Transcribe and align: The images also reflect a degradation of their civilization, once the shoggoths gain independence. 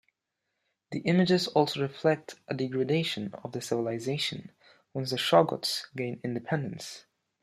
The 0.89 1.01
images 1.01 1.47
also 1.47 1.79
reflect 1.79 2.33
a 2.47 2.55
degradation 2.55 3.35
of 3.43 3.51
their 3.51 3.61
civilization, 3.61 4.49
once 4.95 5.11
the 5.11 5.17
shoggoths 5.17 5.93
gain 5.95 6.19
independence. 6.23 7.05